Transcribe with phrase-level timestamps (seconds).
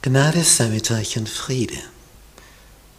[0.00, 1.76] Gnade sei mit euch und Friede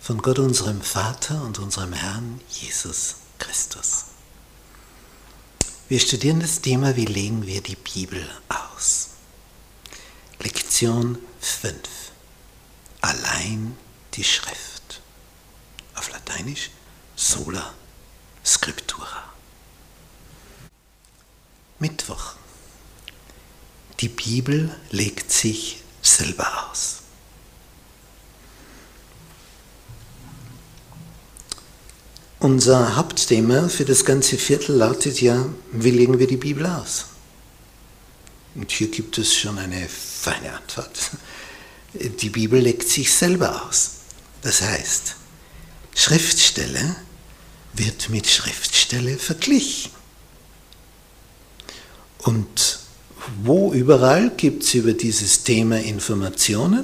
[0.02, 4.08] von Gott unserem Vater und unserem Herrn Jesus Christus.
[5.88, 9.12] Wir studieren das Thema, wie legen wir die Bibel aus.
[10.40, 11.74] Lektion 5.
[13.00, 13.78] Allein
[14.16, 15.02] die Schrift.
[15.96, 16.70] Auf Lateinisch
[17.16, 17.74] sola
[18.46, 19.24] scriptura.
[21.80, 22.34] Mittwoch.
[24.02, 25.82] Die Bibel legt sich
[26.16, 26.96] selber aus.
[32.40, 37.06] Unser Hauptthema für das ganze Viertel lautet ja, wie legen wir die Bibel aus?
[38.56, 41.12] Und hier gibt es schon eine feine Antwort.
[41.94, 43.92] Die Bibel legt sich selber aus.
[44.42, 45.16] Das heißt,
[45.96, 46.96] Schriftstelle
[47.74, 49.92] wird mit Schriftstelle verglichen.
[52.20, 52.79] Und
[53.44, 56.84] wo überall gibt es über dieses Thema Informationen?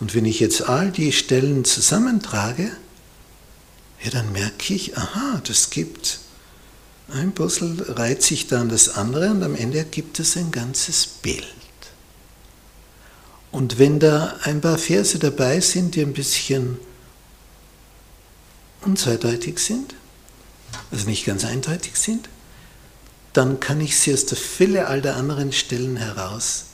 [0.00, 2.70] Und wenn ich jetzt all die Stellen zusammentrage,
[4.02, 6.20] ja, dann merke ich, aha, das gibt
[7.08, 11.44] ein Puzzle, reiht sich dann das andere und am Ende ergibt es ein ganzes Bild.
[13.52, 16.78] Und wenn da ein paar Verse dabei sind, die ein bisschen
[18.82, 19.94] unzweideutig sind,
[20.90, 22.28] also nicht ganz eindeutig sind,
[23.36, 26.66] dann kann ich sie aus der Fülle all der anderen Stellen heraus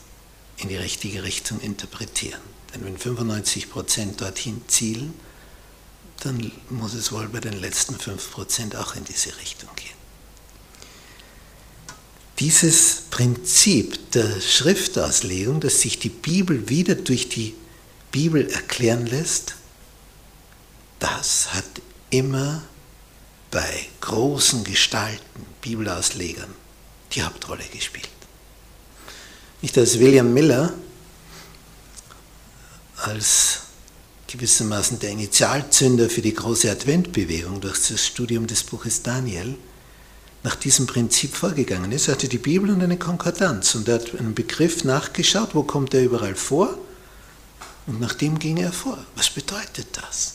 [0.59, 2.41] in die richtige Richtung interpretieren.
[2.73, 5.13] Denn wenn 95% dorthin zielen,
[6.21, 9.91] dann muss es wohl bei den letzten 5% auch in diese Richtung gehen.
[12.39, 17.55] Dieses Prinzip der Schriftauslegung, dass sich die Bibel wieder durch die
[18.13, 19.57] Bibel erklären lässt,
[21.01, 21.65] das hat
[22.11, 22.63] immer
[23.51, 26.51] bei großen Gestalten, Bibelauslegern,
[27.13, 28.09] die Hauptrolle gespielt.
[29.63, 30.75] Nicht als William Miller,
[32.97, 33.61] als
[34.27, 39.57] gewissermaßen der Initialzünder für die große Adventbewegung durch das Studium des Buches Daniel,
[40.43, 42.09] nach diesem Prinzip vorgegangen ist.
[42.09, 45.95] Er hatte die Bibel und eine Konkordanz und er hat einen Begriff nachgeschaut, wo kommt
[45.95, 46.77] er überall vor
[47.87, 48.99] und nach dem ging er vor.
[49.15, 50.35] Was bedeutet das?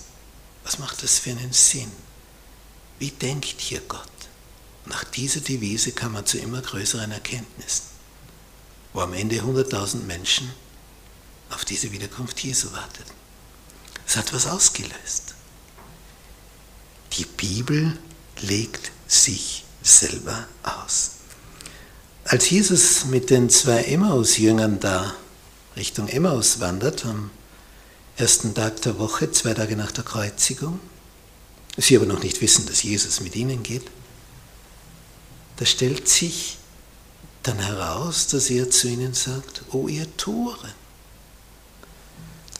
[0.63, 1.91] Was macht das für einen Sinn?
[2.99, 4.07] Wie denkt hier Gott?
[4.89, 7.85] Nach dieser Devise kam man zu immer größeren Erkenntnissen,
[8.93, 10.49] wo am Ende 100.000 Menschen
[11.49, 13.13] auf diese Wiederkunft Jesu warteten.
[14.05, 15.35] Es hat was ausgelöst.
[17.13, 17.97] Die Bibel
[18.41, 21.11] legt sich selber aus.
[22.25, 25.15] Als Jesus mit den zwei Emmaus-Jüngern da
[25.75, 27.29] Richtung Emmaus wandert, am
[28.17, 30.79] ersten Tag der Woche, zwei Tage nach der Kreuzigung,
[31.77, 33.83] sie aber noch nicht wissen, dass Jesus mit ihnen geht,
[35.57, 36.57] da stellt sich
[37.43, 40.73] dann heraus, dass er zu ihnen sagt, O ihr Tore,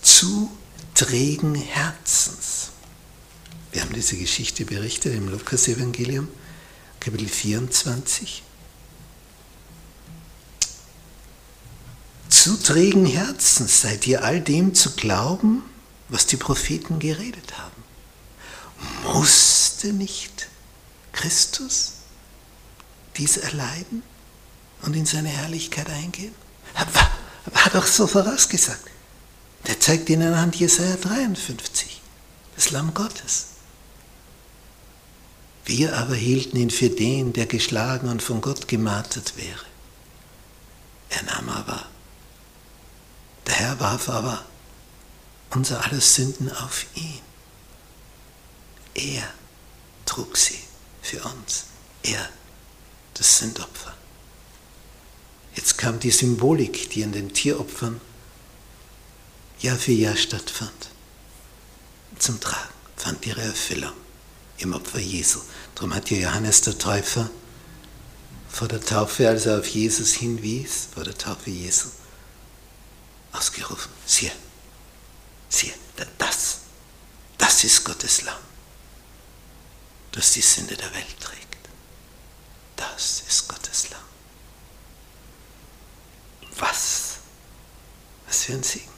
[0.01, 0.49] zu
[0.93, 2.69] trägen Herzens.
[3.71, 6.27] Wir haben diese Geschichte berichtet im Lukas-Evangelium,
[6.99, 8.41] Kapitel 24.
[12.29, 15.63] Zu trägen Herzens seid ihr all dem zu glauben,
[16.09, 17.83] was die Propheten geredet haben.
[19.03, 20.47] Musste nicht
[21.11, 21.96] Christus
[23.17, 24.03] dies erleiden
[24.83, 26.33] und in seine Herrlichkeit eingehen?
[26.73, 27.11] War,
[27.53, 28.83] war doch so vorausgesagt.
[29.66, 32.01] Der zeigt ihnen anhand Jesaja 53,
[32.56, 33.47] das Lamm Gottes.
[35.66, 39.66] Wir aber hielten ihn für den, der geschlagen und von Gott gemartert wäre.
[41.09, 41.85] Er nahm aber,
[43.45, 44.45] der Herr warf aber
[45.50, 47.19] unser alles Sünden auf ihn.
[48.94, 49.23] Er
[50.06, 50.59] trug sie
[51.01, 51.66] für uns.
[52.03, 52.29] Er,
[53.17, 53.95] das Sündopfer.
[55.55, 58.00] Jetzt kam die Symbolik, die an den Tieropfern
[59.59, 60.89] Jahr für Jahr stattfand,
[62.19, 63.94] zum Tragen, fand ihre Erfüllung
[64.59, 65.39] im Opfer Jesu.
[65.73, 67.29] Darum hat ja Johannes der Täufer
[68.50, 71.88] vor der Taufe, als er auf Jesus hinwies, vor der Taufe Jesu,
[73.31, 74.31] ausgerufen, siehe,
[75.50, 75.74] siehe,
[76.18, 76.59] das,
[77.38, 78.39] das ist Gottes Lamm,
[80.12, 81.46] das die Sünde der Welt trägt.
[82.77, 84.00] Das ist Gottes Lamm.
[86.57, 87.18] Was?
[88.25, 88.97] Was für ein Segen.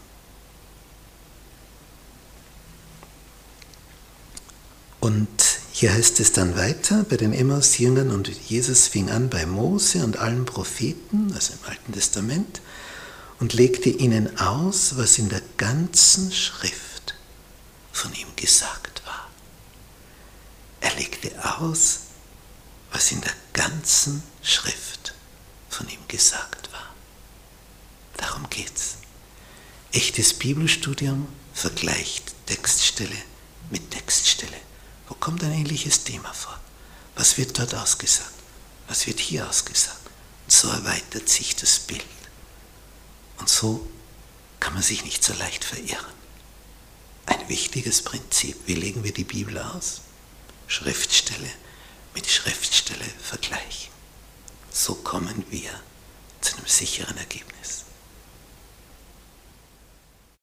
[5.00, 5.28] Und
[5.72, 10.18] hier heißt es dann weiter bei den Emmaus-Jüngern und Jesus fing an bei Mose und
[10.18, 12.62] allen Propheten, also im Alten Testament,
[13.40, 17.16] und legte ihnen aus, was in der ganzen Schrift
[17.94, 19.30] von ihm gesagt war.
[20.82, 22.02] Er legte aus,
[22.92, 25.14] was in der ganzen Schrift
[25.70, 26.94] von ihm gesagt war.
[28.18, 28.98] Darum geht's.
[29.92, 33.18] Echtes Bibelstudium vergleicht Textstelle
[33.70, 34.58] mit Textstelle.
[35.08, 36.60] Wo kommt ein ähnliches Thema vor?
[37.16, 38.34] Was wird dort ausgesagt?
[38.88, 40.00] Was wird hier ausgesagt?
[40.46, 42.04] Und so erweitert sich das Bild.
[43.38, 43.88] Und so
[44.60, 46.14] kann man sich nicht so leicht verirren.
[47.26, 48.58] Ein wichtiges Prinzip.
[48.66, 50.02] Wie legen wir die Bibel aus?
[50.68, 51.50] Schriftstelle
[52.14, 53.92] mit Schriftstelle vergleichen.
[54.72, 55.72] So kommen wir
[56.42, 57.86] zu einem sicheren Ergebnis.